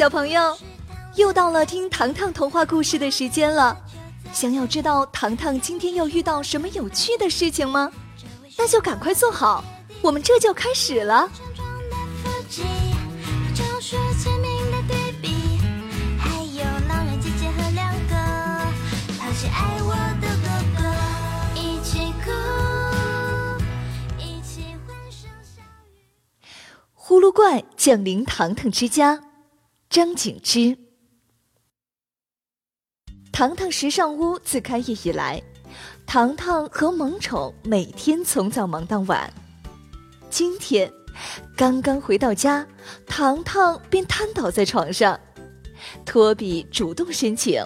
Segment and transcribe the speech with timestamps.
[0.00, 0.56] 小朋友，
[1.16, 3.76] 又到了听糖糖童话故事的时间了。
[4.32, 7.92] 想要知道糖糖今天又遇到什么有趣的事情吗？
[8.56, 9.62] 那就赶快坐好，
[10.00, 11.28] 我们这就开始了。
[26.94, 29.20] 呼噜怪降临糖糖之家，
[29.90, 30.78] 张景之。
[33.32, 35.42] 糖糖时尚屋自开业以来，
[36.06, 39.28] 糖糖和萌宠每天从早忙到晚。
[40.30, 40.88] 今天
[41.56, 42.64] 刚刚回到家，
[43.04, 45.18] 糖糖便瘫倒在床上。
[46.04, 47.60] 托比主动申请：“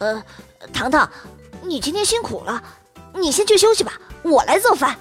[0.00, 0.24] 呃，
[0.72, 1.10] 糖糖，
[1.62, 2.64] 你今天辛苦了，
[3.12, 4.98] 你先去休息吧，我来做饭。”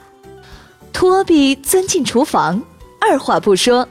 [0.91, 2.61] 托比钻进厨房。
[2.99, 3.87] 二话不说，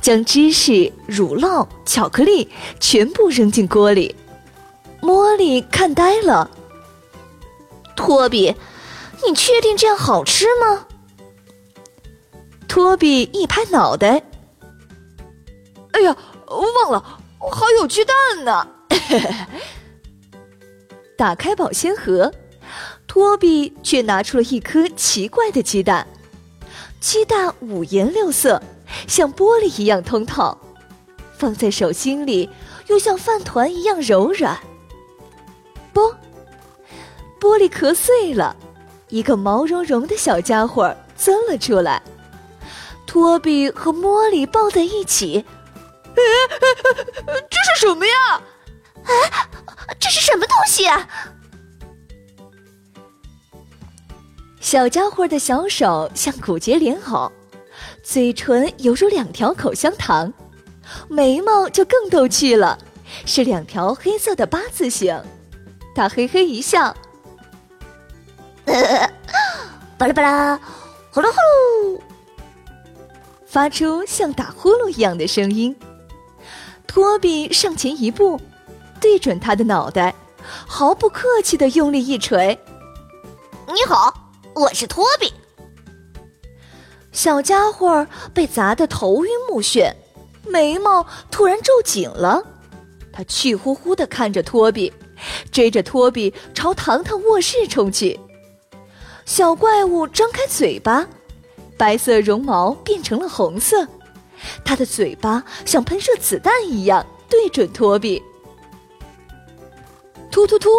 [0.00, 4.14] 将芝士、乳酪、巧克力全部扔进锅里。
[5.00, 6.50] 茉莉看呆了。
[7.96, 8.54] 托比，
[9.26, 10.86] 你确定这样好吃吗？
[12.66, 14.22] 托比一拍脑袋
[15.92, 18.66] ：“哎呀，忘了，还有鸡蛋呢！”
[21.18, 22.32] 打开保鲜盒，
[23.06, 26.06] 托比却拿出了一颗奇怪的鸡蛋。
[27.00, 28.62] 鸡蛋五颜六色，
[29.06, 30.56] 像玻璃一样通透，
[31.36, 32.48] 放在手心里
[32.86, 34.58] 又像饭团一样柔软。
[35.92, 36.14] 啵，
[37.40, 38.56] 玻璃壳碎了，
[39.08, 42.02] 一个毛茸茸的小家伙钻了出来。
[43.06, 45.44] 托比和茉莉抱在一起，
[46.14, 48.12] 这是什么呀？
[49.02, 49.10] 啊，
[49.98, 51.08] 这是什么东西啊？
[54.60, 57.32] 小家伙的小手像骨节莲藕，
[58.02, 60.32] 嘴唇犹如两条口香糖，
[61.08, 62.78] 眉毛就更逗趣了，
[63.26, 65.22] 是两条黑色的八字形。
[65.94, 66.94] 他嘿嘿一笑，
[69.98, 70.60] 巴拉巴拉，
[71.10, 71.36] 呼噜呼
[71.96, 72.00] 噜，
[73.46, 75.76] 发出像打呼噜一样的声音。
[76.86, 78.40] 托比上前一步，
[79.00, 80.14] 对准他的脑袋，
[80.66, 82.58] 毫不客气的用力一锤。
[83.66, 84.14] 你好。
[84.52, 85.32] 我是托比，
[87.20, 89.92] 小家伙被砸得头晕目眩，
[90.46, 92.42] 眉毛突然皱紧了。
[93.12, 94.90] 他气呼呼地看着托比，
[95.52, 98.18] 追着托比朝糖糖卧室冲去。
[99.26, 101.06] 小怪物张开嘴巴，
[101.76, 103.86] 白色绒毛变成了红色，
[104.64, 108.22] 它的嘴巴像喷射子弹一样对准托比。
[110.30, 110.70] 突突突，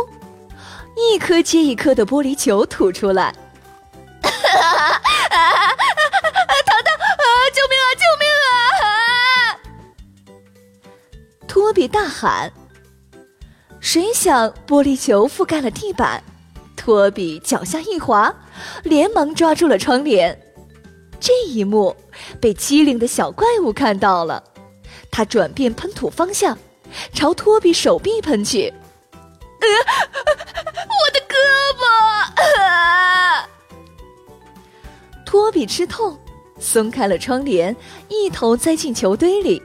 [0.97, 3.31] 一颗接一颗的玻璃球吐出来。
[11.87, 12.51] 大喊。
[13.79, 16.23] 谁想玻璃球覆盖了地板，
[16.75, 18.33] 托比脚下一滑，
[18.83, 20.39] 连忙抓住了窗帘。
[21.19, 21.95] 这一幕
[22.39, 24.43] 被机灵的小怪物看到了，
[25.11, 26.57] 他转变喷吐方向，
[27.13, 28.73] 朝托比手臂喷去。
[29.61, 29.67] 呃，
[30.87, 31.35] 我的胳
[31.77, 33.45] 膊！
[35.25, 36.19] 托比吃痛，
[36.59, 37.75] 松开了窗帘，
[38.09, 39.61] 一头栽进球堆里。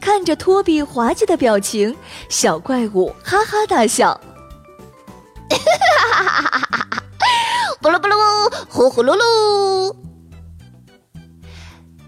[0.00, 1.94] 看着托比滑稽的表情，
[2.28, 4.18] 小怪物哈哈大笑
[5.50, 7.02] ：“哈哈哈哈哈哈！
[7.82, 9.94] 噜噜噜，呼呼噜噜。”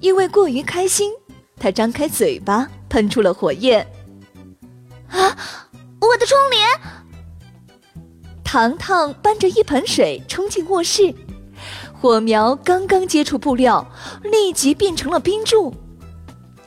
[0.01, 1.13] 因为过于开心，
[1.61, 3.87] 他张开嘴巴，喷出了火焰。
[5.09, 5.37] 啊！
[6.01, 6.67] 我的窗帘！
[8.43, 11.15] 糖糖搬着一盆水冲进卧室。
[11.93, 13.87] 火苗刚刚接触布料，
[14.25, 15.73] 立即变成了冰柱。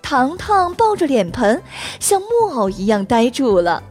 [0.06, 1.64] 糖糖抱着脸盆，
[2.00, 3.82] 像木偶一样呆住了。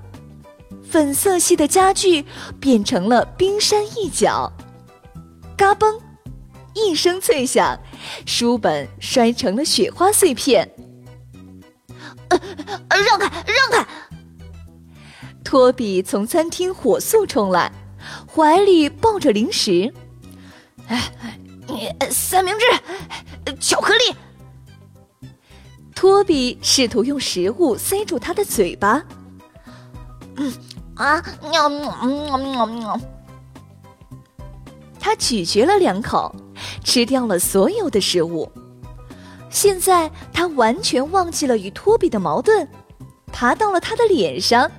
[0.88, 2.24] 粉色系的家具
[2.60, 4.52] 变成了冰山一角。
[5.56, 5.98] 嘎嘣，
[6.72, 7.76] 一声脆响，
[8.24, 10.70] 书本摔成了雪花碎片。
[12.28, 12.38] 呃，
[12.88, 13.84] 让开，让开！
[15.42, 17.72] 托比从餐厅火速冲来，
[18.32, 19.92] 怀里抱着零食。
[20.86, 21.10] 哎，
[21.66, 24.14] 你三明治，巧克力。
[25.94, 29.02] 托比试图用食物塞住他的嘴巴。
[30.36, 30.52] 嗯
[30.96, 33.00] 啊，喵喵喵喵喵！
[35.00, 36.34] 他咀嚼了两口，
[36.82, 38.50] 吃掉了所有的食物。
[39.50, 42.66] 现在他完全忘记了与托比的矛盾，
[43.32, 44.70] 爬到了他的脸上。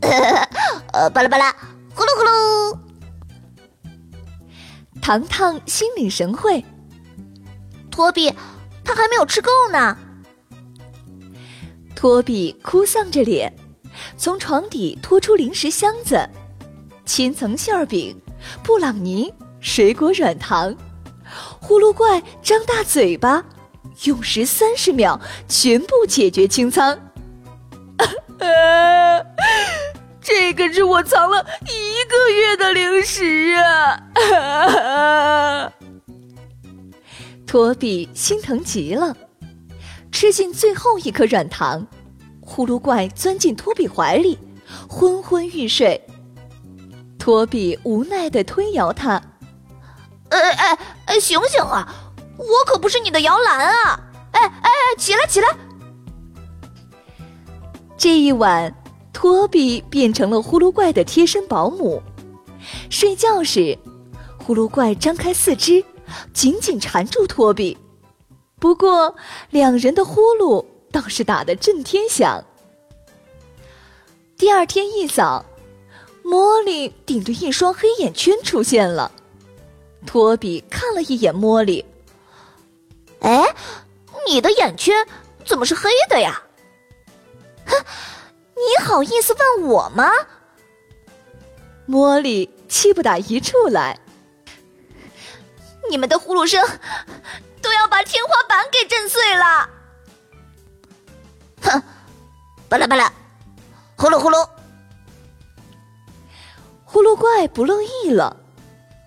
[0.92, 1.52] 呃，巴拉巴拉，
[1.94, 2.78] 呼噜呼噜。
[5.00, 6.64] 糖糖心领神会，
[7.90, 8.32] 托比，
[8.90, 9.96] 他还没有吃够呢。
[11.94, 13.54] 托比哭丧着脸，
[14.16, 16.28] 从床底拖出零食箱子，
[17.06, 18.20] 千层馅饼、
[18.64, 20.74] 布朗尼、水果软糖。
[21.60, 23.44] 呼噜怪张大嘴巴，
[24.04, 26.98] 用时三十秒全部解决清仓。
[30.20, 34.02] 这可是我藏了一个月的零食啊！
[37.50, 39.12] 托比心疼极了，
[40.12, 41.84] 吃尽最后一颗软糖，
[42.40, 44.38] 呼噜怪钻进托比怀里，
[44.88, 46.00] 昏昏欲睡。
[47.18, 49.20] 托比无奈的推摇他
[50.30, 51.92] ：“哎哎哎，醒醒啊！
[52.36, 54.00] 我可不是你的摇篮啊！
[54.30, 55.48] 哎哎哎，起来起来！”
[57.98, 58.72] 这一晚，
[59.12, 62.00] 托比变成了呼噜怪的贴身保姆。
[62.88, 63.76] 睡觉时，
[64.38, 65.84] 呼噜怪张开四肢。
[66.32, 67.76] 紧紧缠住托比，
[68.58, 69.16] 不过
[69.50, 72.44] 两人的呼噜倒是打得震天响。
[74.36, 75.44] 第二天一早，
[76.24, 79.12] 茉莉顶着一双黑眼圈出现了。
[80.06, 81.84] 托比看了一眼茉莉，
[83.20, 83.54] 哎，
[84.26, 85.06] 你的眼圈
[85.44, 86.42] 怎么是黑的呀？
[87.66, 87.76] 哼，
[88.54, 90.10] 你好意思问我吗？
[91.86, 94.00] 茉莉气不打一处来。
[95.90, 96.64] 你们的呼噜声
[97.60, 99.68] 都要把天花板给震碎了！
[101.62, 101.82] 哼，
[102.68, 103.12] 巴拉巴拉，
[103.96, 104.48] 呼噜呼噜。
[106.84, 108.36] 呼噜怪不乐意了，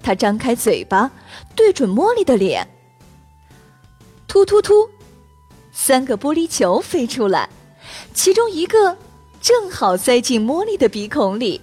[0.03, 1.09] 他张开嘴巴
[1.55, 2.67] 对准茉莉的脸，
[4.27, 4.89] 突突突，
[5.71, 7.49] 三个玻璃球飞出来，
[8.13, 8.97] 其中一个
[9.41, 11.61] 正好塞进茉莉的鼻孔里。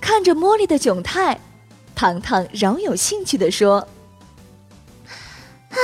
[0.00, 1.40] 看着茉莉的窘态。
[2.00, 3.86] 糖糖饶有兴趣的说
[5.68, 5.76] ：“啊，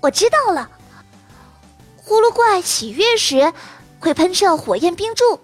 [0.00, 0.70] 我知道了，
[1.96, 3.52] 呼噜怪喜悦时
[3.98, 5.40] 会喷射火焰冰柱，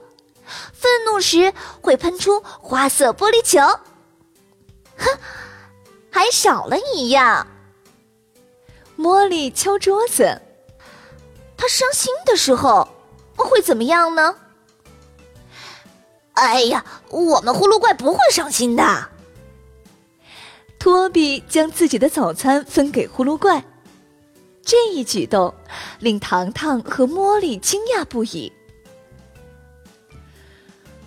[0.73, 3.59] 愤怒时会喷出花色玻璃球。
[4.99, 5.19] 哼，
[6.13, 7.45] 还少了一样。”
[8.97, 10.41] 茉莉敲桌子
[11.59, 12.87] ：“他伤心的时候
[13.35, 14.37] 会怎么样呢？”
[16.35, 19.09] 哎呀，我们呼噜怪不会伤心的。
[20.79, 23.65] 托比将自己的早餐分给呼噜怪，
[24.63, 25.53] 这一举动
[25.99, 28.53] 令糖糖和茉莉惊讶不已。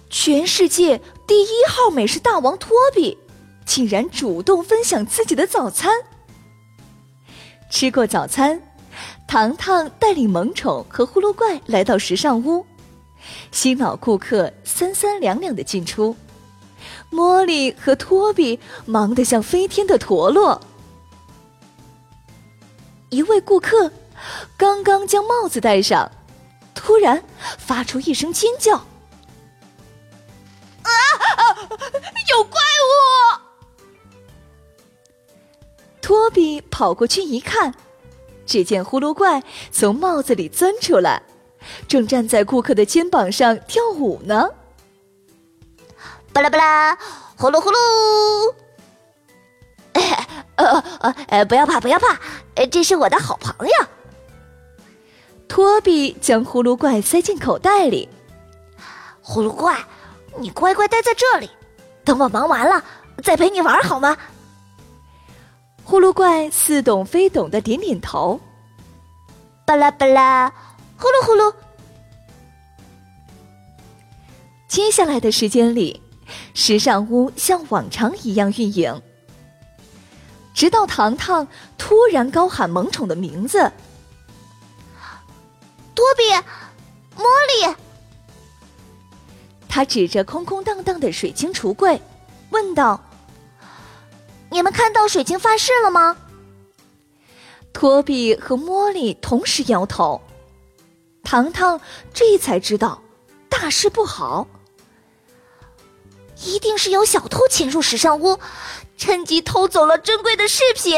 [0.10, 3.18] 全世界第一号美食大王托比，
[3.66, 5.92] 竟然主动分享自己的早餐。
[7.70, 8.62] 吃过早餐，
[9.26, 12.66] 糖糖带领萌宠和呼噜怪来到时尚屋，
[13.52, 16.14] 新老顾客三三两两的进出。
[17.12, 20.62] 茉莉和托比忙得像飞天的陀螺。
[23.10, 23.92] 一位顾客
[24.56, 26.10] 刚刚将帽子戴上，
[26.74, 27.22] 突然
[27.58, 28.78] 发出一声尖叫
[30.84, 30.90] ：“啊！
[32.32, 33.42] 有怪物！”
[36.02, 37.74] 托比跑过去一看，
[38.46, 41.22] 只见呼噜怪从帽子里钻出来，
[41.88, 44.50] 正站在顾客的肩膀上跳舞呢。
[46.34, 46.98] 巴拉巴拉，
[47.38, 48.56] 呼噜呼噜！
[50.56, 52.18] 呃呃呃，不要怕，不要怕，
[52.72, 53.74] 这是我的好朋友。
[55.48, 58.08] 托比将呼噜怪塞进口袋里。
[59.22, 59.78] 呼噜怪，
[60.38, 61.50] 你乖乖待在这里，
[62.06, 62.84] 等我忙完了
[63.24, 64.16] 再陪你玩好吗？
[65.84, 68.40] 呼噜怪似懂非懂的点点头。
[69.66, 70.50] 巴拉巴拉，
[70.98, 71.54] 呼噜呼噜。
[74.68, 76.02] 接下来的时间里。
[76.64, 79.02] 时尚屋像往常一样运营，
[80.54, 83.72] 直到糖糖突然高喊萌宠的名字
[85.96, 86.22] ：“多比，
[87.18, 87.76] 茉莉。”
[89.68, 92.00] 他指着空空荡荡的水晶橱柜，
[92.52, 93.04] 问道
[94.52, 96.16] ：“你们看到水晶发饰了吗？”
[97.74, 100.22] 托比和茉莉同时摇头。
[101.24, 101.82] 糖糖
[102.14, 103.02] 这才知道，
[103.50, 104.48] 大事不好。
[106.44, 108.40] 一定是有小偷潜入时尚屋，
[108.98, 110.98] 趁机偷走了珍贵的饰品。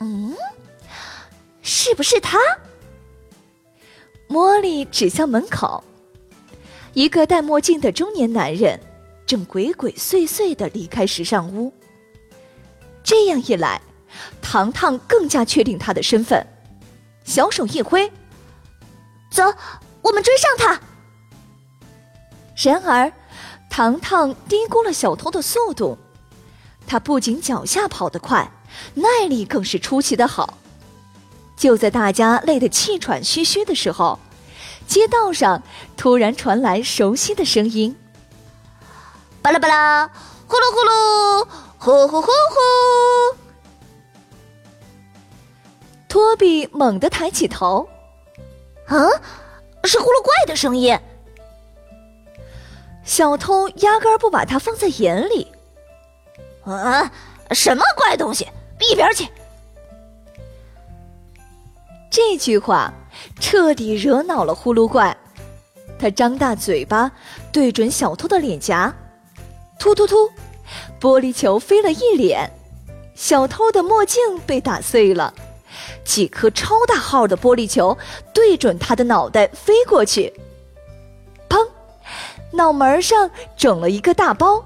[0.00, 0.36] 嗯，
[1.62, 2.38] 是不是他？
[4.28, 5.82] 茉莉指向门口，
[6.92, 8.78] 一个戴墨镜的中年男人
[9.26, 11.72] 正鬼鬼祟祟的离开时尚屋。
[13.02, 13.80] 这样一来，
[14.40, 16.44] 糖糖更加确定他的身份，
[17.24, 18.10] 小手一挥，
[19.30, 19.42] 走，
[20.00, 20.80] 我们追上他。
[22.56, 23.12] 然而，
[23.68, 25.98] 糖糖低估了小偷的速度。
[26.86, 28.52] 他不仅脚下跑得快，
[28.94, 30.58] 耐力更是出奇的好。
[31.56, 34.18] 就在大家累得气喘吁吁的时候，
[34.86, 35.62] 街道上
[35.96, 37.96] 突然传来熟悉的声音
[39.40, 40.10] ：“巴拉巴拉，
[40.46, 42.32] 呼噜呼噜，呼呼呼呼。”
[46.06, 47.88] 托比猛地抬起头，
[48.86, 49.08] 啊，
[49.84, 51.00] 是呼噜怪的声音。
[53.04, 55.46] 小偷压根儿不把他放在眼里。
[56.64, 57.12] 啊，
[57.50, 58.48] 什么怪东西，
[58.80, 59.28] 一边去！
[62.10, 62.92] 这句话
[63.40, 65.16] 彻底惹恼了呼噜怪，
[65.98, 67.10] 他张大嘴巴
[67.52, 68.94] 对准小偷的脸颊，
[69.78, 70.30] 突突突，
[71.00, 72.50] 玻璃球飞了一脸，
[73.14, 75.34] 小偷的墨镜被打碎了，
[76.04, 77.98] 几颗超大号的玻璃球
[78.32, 80.32] 对准他的脑袋飞过去，
[82.54, 84.64] 脑门上肿了一个大包，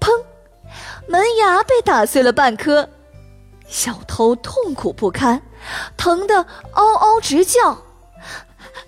[0.00, 0.10] 砰，
[1.06, 2.88] 门牙被打碎了半颗，
[3.66, 5.42] 小偷痛苦不堪。
[5.94, 7.76] 疼得嗷嗷直叫，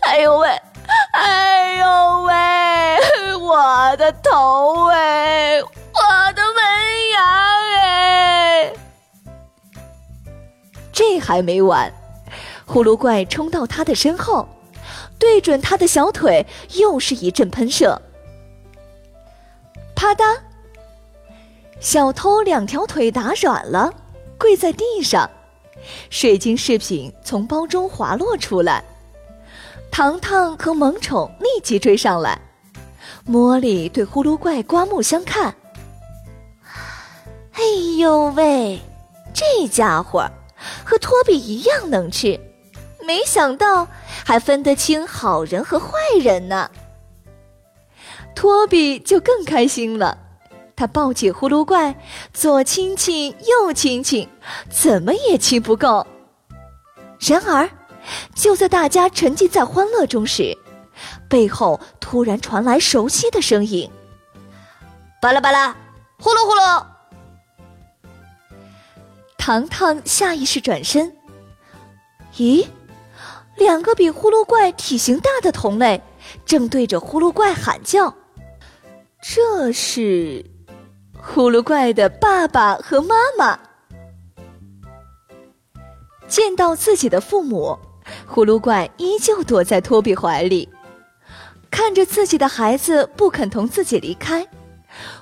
[0.00, 0.48] 哎呦喂，
[1.12, 7.22] 哎呦喂， 我的头哎，我的门牙
[7.78, 8.72] 哎！
[10.90, 11.92] 这还没完，
[12.64, 14.48] 呼噜怪冲到他的身后，
[15.18, 18.00] 对准他的小腿又是一阵喷射，
[19.94, 20.38] 啪嗒，
[21.80, 23.92] 小偷两条腿打软了，
[24.38, 25.30] 跪在地上。
[26.10, 28.84] 水晶饰品从包中滑落出来，
[29.90, 32.40] 糖糖和萌宠立即追上来。
[33.28, 35.54] 茉莉对呼噜怪刮目相看。
[37.52, 37.62] 哎
[37.98, 38.80] 呦喂，
[39.34, 40.28] 这家伙
[40.84, 42.38] 和托比一样能吃，
[43.02, 43.88] 没想到
[44.24, 46.70] 还分得清好人和坏人呢。
[48.34, 50.18] 托比就更开心了。
[50.74, 51.94] 他抱起呼噜怪，
[52.32, 54.28] 左亲亲右亲亲，
[54.70, 56.04] 怎么也亲不够。
[57.20, 57.68] 然而，
[58.34, 60.56] 就在大家沉浸在欢乐中时，
[61.28, 63.88] 背后突然传来熟悉的声音
[65.22, 65.76] ：“巴拉巴拉，
[66.18, 66.84] 呼噜呼噜。”
[69.38, 71.14] 糖糖下意识转身，
[72.36, 72.66] 咦，
[73.56, 76.02] 两个比呼噜怪体型大的同类
[76.44, 78.14] 正对着呼噜怪喊叫，
[79.22, 80.44] 这是。
[81.24, 83.56] 呼噜怪的爸爸和妈妈
[86.26, 87.78] 见到自己的父母，
[88.26, 90.68] 呼噜怪依旧躲在托比怀里，
[91.70, 94.44] 看着自己的孩子不肯同自己离开，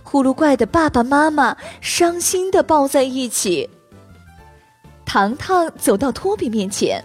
[0.02, 3.68] 呼噜怪的爸爸妈妈伤心的抱在一起。
[5.04, 7.04] 糖糖走到托比面前，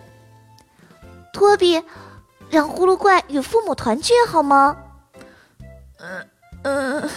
[1.35, 1.83] 托比，
[2.49, 4.77] 让呼噜怪与父母团聚好吗？
[5.97, 6.29] 嗯
[6.63, 7.09] 嗯。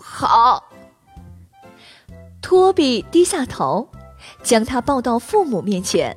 [0.00, 0.62] 好，
[2.40, 3.88] 托比低下头，
[4.44, 6.16] 将他抱到父母面前。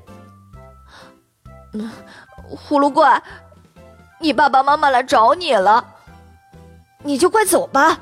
[1.73, 1.91] 嗯，
[2.55, 3.23] 葫芦怪，
[4.19, 5.83] 你爸爸妈妈来找你了，
[7.01, 7.99] 你就快走吧。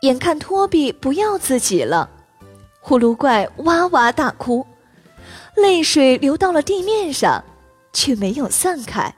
[0.00, 2.08] 眼看托比不要自己了，
[2.82, 4.66] 葫芦怪哇哇大哭，
[5.62, 7.44] 泪水流到了地面上，
[7.92, 9.14] 却没有散开。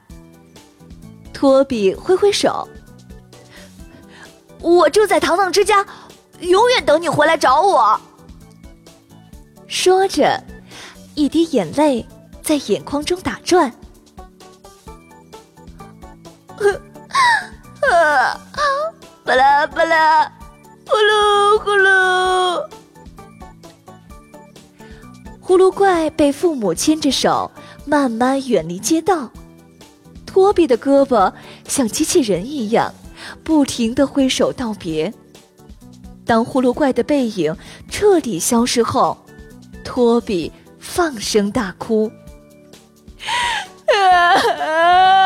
[1.33, 2.67] 托比挥挥手。
[4.59, 5.85] 我就在糖糖之家，
[6.39, 7.99] 永远等你回来找我。
[9.67, 10.41] 说着，
[11.15, 12.05] 一滴眼泪
[12.41, 13.71] 在眼眶中打转。
[17.91, 18.39] 啊，
[19.25, 20.31] 巴拉巴拉，
[20.87, 22.82] 呼噜呼噜。
[25.45, 27.51] 呼噜怪被父母牵着手，
[27.85, 29.29] 慢慢远离街道。
[30.25, 31.31] 托比的胳膊
[31.67, 32.91] 像机器人一样。
[33.41, 35.13] 不停地挥手道别。
[36.25, 37.55] 当呼噜怪的背影
[37.89, 39.17] 彻底消失后，
[39.83, 42.11] 托比放声大哭。
[43.87, 44.35] 啊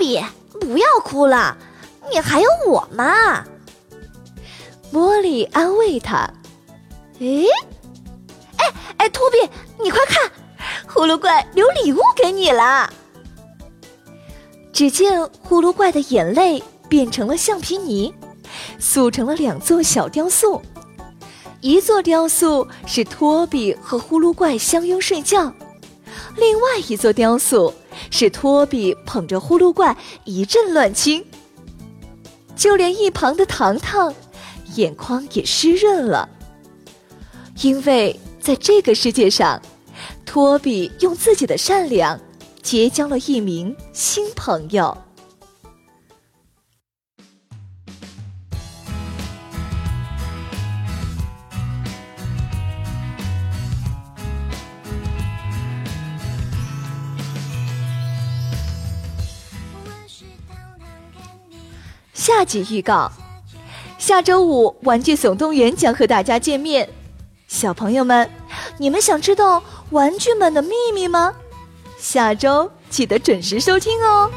[0.00, 0.18] 比，
[0.58, 1.54] 不要哭了，
[2.10, 3.44] 你还有我嘛。
[4.90, 6.28] 茉莉安慰他
[7.20, 7.44] ：“诶，
[8.56, 8.66] 哎
[8.96, 9.36] 哎，托比，
[9.78, 10.32] 你快看，
[10.88, 12.90] 呼噜怪留礼物给你了。”
[14.72, 18.12] 只见呼噜怪的眼泪变成了橡皮泥，
[18.78, 20.60] 塑成了两座小雕塑。
[21.60, 25.52] 一座雕塑是托比和呼噜怪相拥睡觉，
[26.40, 27.72] 另外一座雕塑
[28.10, 31.24] 是托比捧着呼噜怪一阵乱亲。
[32.56, 34.12] 就连一旁的糖糖。
[34.76, 36.28] 眼眶也湿润了，
[37.60, 39.60] 因为在这个世界上，
[40.24, 42.16] 托比用自己的善良
[42.62, 44.96] 结交了一名新朋友。
[62.40, 63.12] 下集预告：
[63.98, 66.88] 下周五《玩具总动员》将和大家见面。
[67.48, 68.30] 小朋友们，
[68.78, 71.34] 你们想知道玩具们的秘密吗？
[71.98, 74.30] 下周记得准时收听哦。